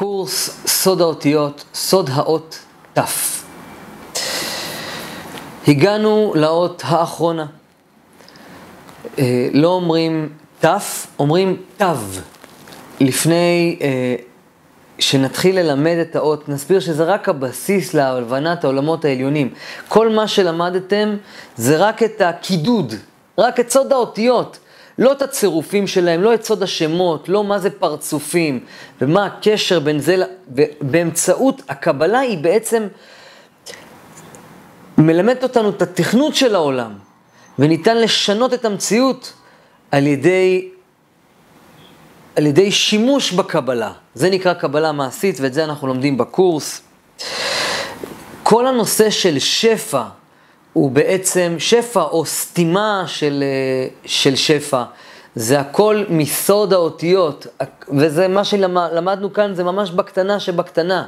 [0.00, 2.58] קורס סוד האותיות, סוד האות
[2.98, 3.00] ת'.
[5.68, 7.46] הגענו לאות האחרונה.
[9.18, 10.28] אה, לא אומרים
[10.64, 10.66] ת',
[11.18, 11.84] אומרים תו.
[13.00, 14.14] לפני אה,
[14.98, 19.54] שנתחיל ללמד את האות, נסביר שזה רק הבסיס להבנת העולמות העליונים.
[19.88, 21.16] כל מה שלמדתם
[21.56, 22.94] זה רק את הקידוד,
[23.38, 24.58] רק את סוד האותיות.
[25.00, 28.60] לא את הצירופים שלהם, לא את סוד השמות, לא מה זה פרצופים,
[29.00, 30.16] ומה הקשר בין זה,
[30.80, 32.86] באמצעות הקבלה היא בעצם
[34.98, 36.92] מלמדת אותנו את התכנות של העולם,
[37.58, 39.32] וניתן לשנות את המציאות
[39.90, 40.68] על ידי,
[42.36, 43.92] על ידי שימוש בקבלה.
[44.14, 46.82] זה נקרא קבלה מעשית, ואת זה אנחנו לומדים בקורס.
[48.42, 50.02] כל הנושא של שפע,
[50.72, 54.82] הוא בעצם שפע או סתימה של, אה, של שפע.
[55.34, 57.46] זה הכל מסוד האותיות,
[57.98, 61.06] וזה מה שלמדנו כאן, זה ממש בקטנה שבקטנה.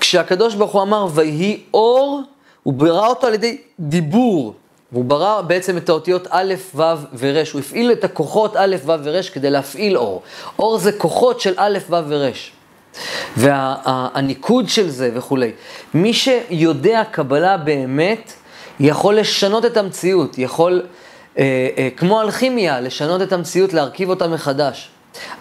[0.00, 2.22] כשהקדוש ברוך הוא אמר, ויהי אור,
[2.62, 4.54] הוא ברא אותו על ידי דיבור.
[4.92, 6.82] והוא ברא בעצם את האותיות א', ו'
[7.18, 10.22] ור', הוא הפעיל את הכוחות א', ו' ור' כדי להפעיל אור.
[10.58, 12.57] אור זה כוחות של א', ו' ור'.
[13.36, 15.50] והניקוד של זה וכולי.
[15.94, 18.32] מי שיודע קבלה באמת,
[18.80, 20.82] יכול לשנות את המציאות, יכול,
[21.38, 24.90] אה, אה, כמו אלכימיה, לשנות את המציאות, להרכיב אותה מחדש.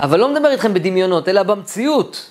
[0.00, 2.30] אבל לא מדבר איתכם בדמיונות, אלא במציאות.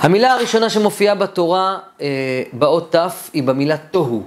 [0.00, 4.22] המילה הראשונה שמופיעה בתורה, אה, באות ת', היא במילה תוהו.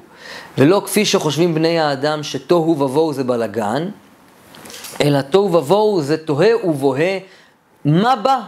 [0.58, 3.90] ולא כפי שחושבים בני האדם שתוהו ובוהו זה בלגן,
[5.02, 7.18] אלא תוהו ובוהו זה תוהה ובוהה,
[7.86, 8.40] מה בא?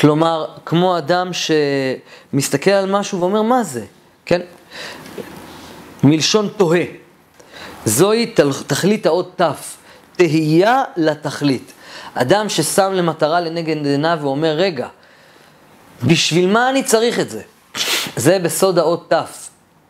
[0.00, 3.84] כלומר, כמו אדם שמסתכל על משהו ואומר, מה זה?
[4.26, 4.40] כן?
[6.04, 6.84] מלשון תוהה.
[7.84, 8.34] זוהי
[8.66, 9.52] תכלית האות ת',
[10.16, 11.72] תהייה לתכלית.
[12.14, 14.88] אדם ששם למטרה לנגד עיניו ואומר, רגע,
[16.02, 17.42] בשביל מה אני צריך את זה?
[18.16, 19.26] זה בסוד האות ת',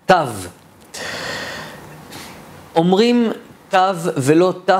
[0.07, 0.15] תו.
[2.77, 3.33] אומרים
[3.69, 3.79] תו
[4.17, 4.71] ולא ת',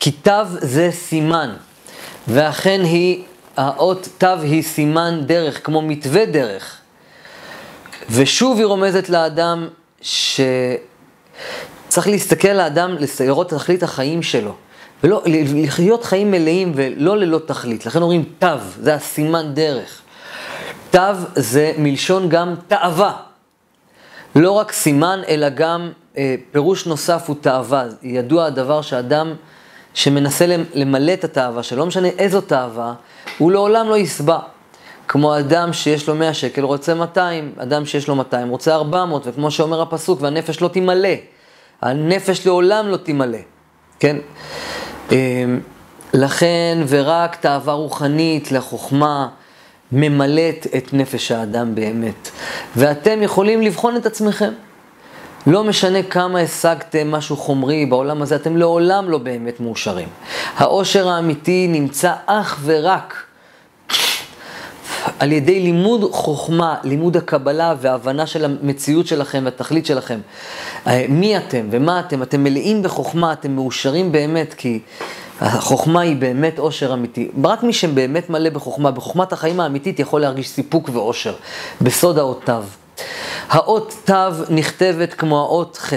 [0.00, 1.54] כי תו זה סימן,
[2.28, 3.24] ואכן היא
[3.56, 6.76] האות תו היא סימן דרך, כמו מתווה דרך.
[8.10, 9.68] ושוב היא רומזת לאדם
[10.02, 10.78] שצריך
[12.06, 14.54] להסתכל על האדם, לראות את תכלית החיים שלו.
[15.04, 17.86] ולא, לחיות חיים מלאים ולא ללא תכלית.
[17.86, 18.48] לכן אומרים תו,
[18.80, 20.00] זה הסימן דרך.
[20.90, 21.00] תו
[21.34, 23.16] זה מלשון גם תאווה.
[24.36, 27.84] לא רק סימן, אלא גם אה, פירוש נוסף הוא תאווה.
[28.02, 29.34] ידוע הדבר שאדם
[29.94, 32.94] שמנסה למלא את התאווה שלו, לא משנה איזו תאווה,
[33.38, 34.38] הוא לעולם לא יסבע.
[35.08, 39.50] כמו אדם שיש לו 100 שקל רוצה 200, אדם שיש לו 200 רוצה 400, וכמו
[39.50, 41.08] שאומר הפסוק, והנפש לא תמלא.
[41.82, 43.38] הנפש לעולם לא תמלא,
[44.00, 44.16] כן?
[45.12, 45.60] אמ,
[46.14, 49.28] לכן, ורק תאווה רוחנית לחוכמה
[49.92, 52.30] ממלאת את נפש האדם באמת.
[52.76, 54.52] ואתם יכולים לבחון את עצמכם.
[55.46, 60.08] לא משנה כמה השגתם משהו חומרי בעולם הזה, אתם לעולם לא באמת מאושרים.
[60.56, 63.24] העושר האמיתי נמצא אך ורק
[65.18, 70.20] על ידי לימוד חוכמה, לימוד הקבלה והבנה של המציאות שלכם והתכלית שלכם.
[70.86, 72.22] אה, מי אתם ומה אתם?
[72.22, 74.80] אתם מלאים בחוכמה, אתם מאושרים באמת, כי
[75.40, 77.30] החוכמה היא באמת עושר אמיתי.
[77.44, 81.34] רק מי שבאמת מלא בחוכמה, בחוכמת החיים האמיתית, יכול להרגיש סיפוק ועושר,
[81.80, 82.79] בסוד האות תו.
[83.48, 84.14] האות תו
[84.50, 85.92] נכתבת כמו האות ח'.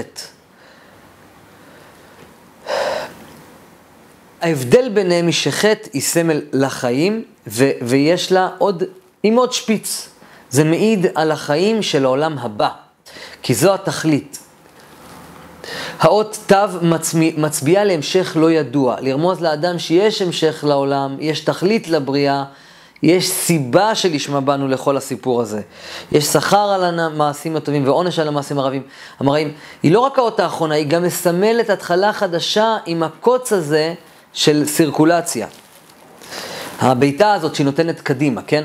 [4.42, 8.84] ההבדל ביניהם היא שחטא היא סמל לחיים, ו- ויש לה עוד,
[9.24, 10.10] עם עוד שפיץ.
[10.50, 12.70] זה מעיד על החיים של העולם הבא,
[13.42, 14.40] כי זו התכלית.
[16.00, 22.44] האות תו מצביע, מצביעה להמשך לא ידוע, לרמוז לאדם שיש המשך לעולם, יש תכלית לבריאה,
[23.04, 25.62] יש סיבה שלשמה באנו לכל הסיפור הזה.
[26.12, 28.82] יש שכר על המעשים הטובים ועונש על המעשים הרבים,
[29.20, 29.54] המראים.
[29.84, 33.94] היא לא רק האות האחרונה, היא גם מסמלת התחלה חדשה עם הקוץ הזה
[34.34, 35.48] של סירקולציה.
[36.80, 38.64] הביתה הזאת שהיא נותנת קדימה, כן?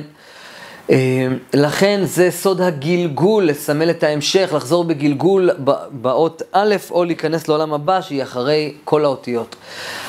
[0.91, 5.51] אה, לכן זה סוד הגלגול, לסמל את ההמשך, לחזור בגלגול
[5.91, 9.57] באות א', או להיכנס לעולם הבא, שהיא אחרי כל האותיות.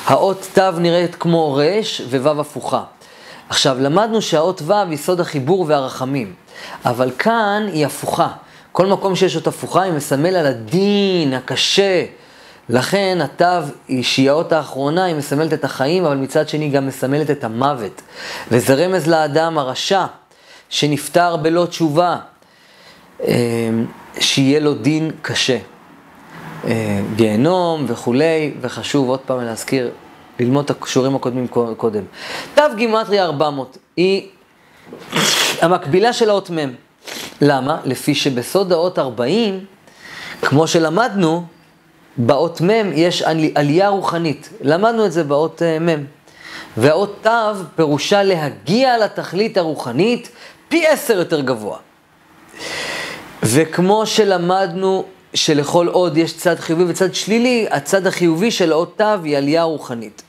[0.05, 1.61] האות ת' נראית כמו ר'
[2.09, 2.83] וו' הפוכה.
[3.49, 6.33] עכשיו, למדנו שהאות ו' היא סוד החיבור והרחמים,
[6.85, 8.27] אבל כאן היא הפוכה.
[8.71, 12.05] כל מקום שיש אות הפוכה, היא מסמל על הדין הקשה.
[12.69, 13.45] לכן התו,
[14.01, 18.01] שהיא האות האחרונה, היא מסמלת את החיים, אבל מצד שני גם מסמלת את המוות.
[18.51, 20.05] וזה רמז לאדם הרשע,
[20.69, 22.17] שנפטר בלא תשובה,
[23.23, 23.35] אה,
[24.19, 25.57] שיהיה לו דין קשה.
[26.65, 29.91] אה, גיהנום וכולי, וחשוב עוד פעם להזכיר
[30.39, 31.47] ללמוד את הקשורים הקודמים
[31.77, 32.03] קודם.
[32.55, 34.27] תו גימטריה 400, היא
[35.61, 36.73] המקבילה של האות מ'.
[37.41, 37.77] למה?
[37.85, 39.65] לפי שבסוד האות 40,
[40.41, 41.43] כמו שלמדנו,
[42.17, 43.21] באות מ' יש
[43.55, 44.49] עלייה רוחנית.
[44.61, 46.05] למדנו את זה באות אה, מ'.
[46.77, 47.29] והאות ת'
[47.75, 50.29] פירושה להגיע לתכלית הרוחנית
[50.69, 51.77] פי עשר יותר גבוה.
[53.43, 55.03] וכמו שלמדנו
[55.33, 60.21] שלכל עוד יש צד חיובי וצד שלילי, הצד החיובי של האות ת' היא עלייה רוחנית.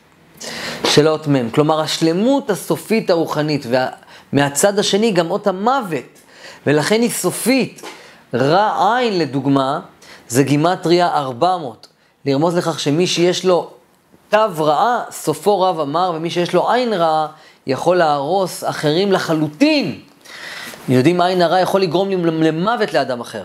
[0.90, 1.50] של האות מ'.
[1.50, 3.66] כלומר, השלמות הסופית הרוחנית,
[4.32, 6.04] ומהצד השני גם אות המוות,
[6.66, 7.82] ולכן היא סופית.
[8.34, 9.80] רע עין, לדוגמה,
[10.28, 11.86] זה גימטריה 400.
[12.26, 13.70] לרמוז לכך שמי שיש לו
[14.28, 17.26] תו רעה, סופו רב אמר, ומי שיש לו עין רעה,
[17.66, 20.00] יכול להרוס אחרים לחלוטין.
[20.88, 23.44] יודעים עין הרע יכול לגרום למוות לאדם אחר.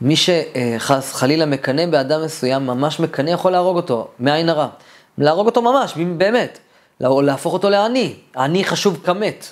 [0.00, 4.66] מי שחס חלילה מקנא באדם מסוים, ממש מקנא יכול להרוג אותו, מעין הרע.
[5.18, 6.58] להרוג אותו ממש, באמת.
[7.00, 8.14] להפוך אותו לעני.
[8.36, 9.46] עני חשוב כמת.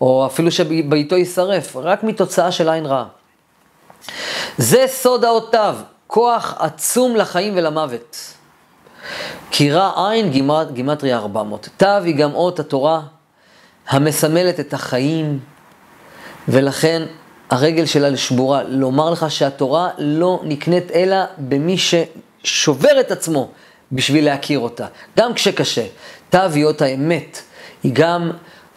[0.00, 3.04] או אפילו שביתו יישרף, רק מתוצאה של עין רעה.
[4.58, 5.76] זה סוד האותיו,
[6.06, 8.34] כוח עצום לחיים ולמוות.
[9.50, 10.30] כי רע עין
[10.72, 11.68] גימטריה 400.
[11.76, 13.00] תו היא גם אות התורה
[13.88, 15.38] המסמלת את החיים,
[16.48, 17.02] ולכן
[17.50, 18.62] הרגל שלה לשבורה.
[18.62, 23.48] לומר לך שהתורה לא נקנית אלא במי ששובר את עצמו
[23.92, 24.86] בשביל להכיר אותה,
[25.18, 25.84] גם כשקשה.
[26.30, 27.42] תו היא אות האמת,
[27.82, 28.30] היא גם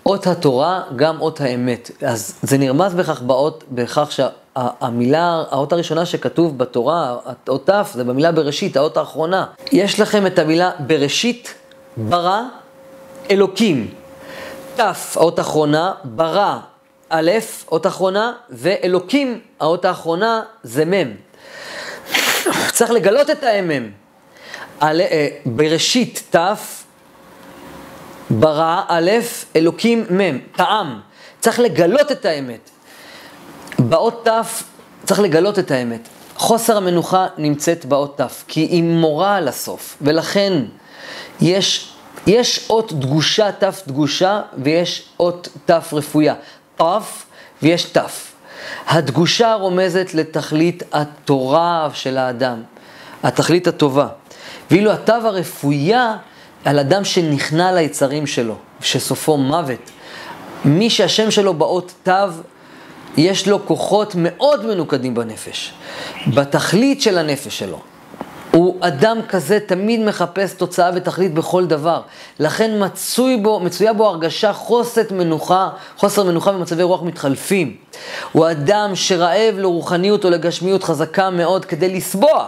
[0.05, 1.91] אות התורה, גם אות האמת.
[2.05, 7.17] אז זה נרמז בכך באות, בכך שהמילה, האות הראשונה שכתוב בתורה,
[7.47, 9.45] האות ת', זה במילה בראשית, האות האחרונה.
[9.71, 11.53] יש לכם את המילה בראשית,
[11.97, 12.41] ברא,
[13.31, 13.93] אלוקים.
[14.75, 14.79] ת',
[15.15, 16.57] האות האחרונה, ברא,
[17.09, 17.31] א',
[17.71, 21.15] אות אחרונה, ואלוקים, האות האחרונה, זה מ'.
[22.71, 23.89] צריך לגלות את המ'.
[24.81, 26.55] אה, בראשית ת',
[28.39, 29.11] ברא א',
[29.55, 30.99] אלוקים מ', טעם.
[31.39, 32.69] צריך לגלות את האמת.
[33.79, 34.29] באות ת'
[35.05, 36.07] צריך לגלות את האמת.
[36.35, 40.63] חוסר המנוחה נמצאת באות ת', כי היא מורה על הסוף, ולכן
[41.41, 41.93] יש,
[42.27, 46.33] יש אות דגושה, ת' דגושה, ויש אות ת' רפויה.
[46.77, 46.83] ת'
[47.61, 47.97] ויש ת'.
[48.87, 52.63] הדגושה רומזת לתכלית התורה של האדם,
[53.23, 54.07] התכלית הטובה.
[54.71, 56.15] ואילו התו הרפויה
[56.65, 59.91] על אדם שנכנע ליצרים שלו, שסופו מוות.
[60.65, 62.13] מי שהשם שלו באות תו,
[63.17, 65.73] יש לו כוחות מאוד מנוקדים בנפש,
[66.27, 67.79] בתכלית של הנפש שלו.
[68.51, 72.01] הוא אדם כזה תמיד מחפש תוצאה ותכלית בכל דבר.
[72.39, 77.75] לכן מצוי בו, מצויה בו הרגשה חוסת מנוחה, חוסר מנוחה ומצבי רוח מתחלפים.
[78.31, 82.47] הוא אדם שרעב לרוחניות או לגשמיות חזקה מאוד כדי לסבוע.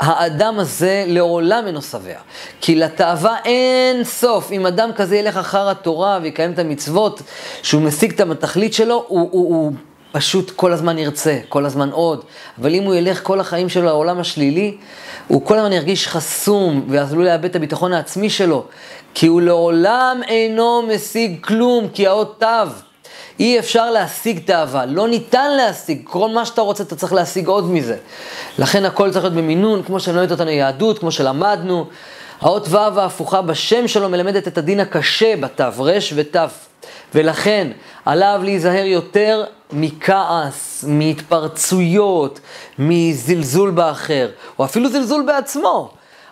[0.00, 2.18] האדם הזה לעולם אינו שבע.
[2.60, 4.52] כי לתאווה אין סוף.
[4.52, 7.22] אם אדם כזה ילך אחר התורה ויקיים את המצוות,
[7.62, 9.72] שהוא משיג את התכלית שלו, הוא, הוא, הוא
[10.14, 12.24] פשוט כל הזמן ירצה, כל הזמן עוד.
[12.60, 14.76] אבל אם הוא ילך כל החיים שלו לעולם השלילי,
[15.28, 18.64] הוא כל הזמן ירגיש חסום ועלול לאבד את הביטחון העצמי שלו,
[19.14, 22.46] כי הוא לעולם אינו משיג כלום, כי האות תו.
[23.40, 27.70] אי אפשר להשיג תאווה, לא ניתן להשיג, כל מה שאתה רוצה אתה צריך להשיג עוד
[27.70, 27.96] מזה.
[28.58, 31.86] לכן הכל צריך להיות במינון, כמו שמלמדת אותנו יהדות, כמו שלמדנו.
[32.40, 36.40] האות ו' ההפוכה בשם שלו מלמדת את הדין הקשה בתו, רש ותו.
[37.14, 37.70] ולכן
[38.04, 42.40] עליו להיזהר יותר מכעס, מהתפרצויות,
[42.78, 45.90] מזלזול באחר, או אפילו זלזול בעצמו.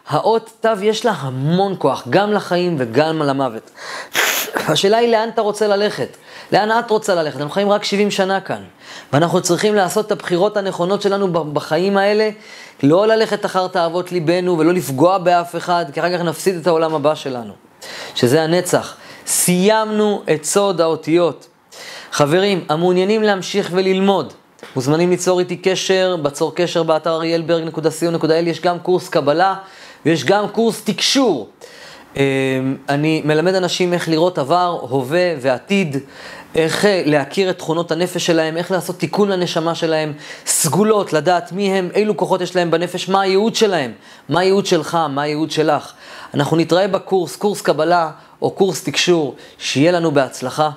[0.08, 3.70] האות תו יש לה המון כוח, גם לחיים וגם למוות.
[4.54, 6.16] השאלה היא לאן אתה רוצה ללכת,
[6.52, 7.36] לאן את רוצה ללכת.
[7.36, 8.62] אנחנו חיים רק 70 שנה כאן,
[9.12, 12.30] ואנחנו צריכים לעשות את הבחירות הנכונות שלנו בחיים האלה,
[12.82, 16.94] לא ללכת אחר תאוות ליבנו ולא לפגוע באף אחד, כי אחר כך נפסיד את העולם
[16.94, 17.52] הבא שלנו,
[18.14, 18.96] שזה הנצח.
[19.26, 21.48] סיימנו את סוד האותיות.
[22.12, 24.32] חברים, המעוניינים להמשיך וללמוד,
[24.76, 29.54] מוזמנים ליצור איתי קשר, בצור קשר באתר אריאלברג.co.il, יש גם קורס קבלה
[30.06, 31.48] ויש גם קורס תקשור.
[32.16, 32.22] אמ,
[32.88, 35.96] אני מלמד אנשים איך לראות עבר, הווה ועתיד,
[36.54, 40.12] איך אה, להכיר את תכונות הנפש שלהם, איך לעשות תיקון לנשמה שלהם,
[40.46, 43.92] סגולות, לדעת מי הם, אילו כוחות יש להם בנפש, מה הייעוד שלהם,
[44.28, 45.92] מה הייעוד שלך, מה הייעוד שלך.
[46.34, 48.10] אנחנו נתראה בקורס, קורס קבלה
[48.42, 50.70] או קורס תקשור, שיהיה לנו בהצלחה.